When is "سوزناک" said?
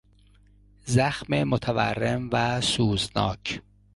2.61-3.61